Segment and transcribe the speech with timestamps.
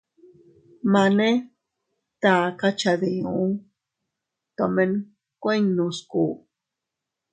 [0.93, 1.27] Mane
[2.21, 3.35] taka cha diu,
[4.57, 4.91] tomen
[5.41, 6.23] kuinnu sku.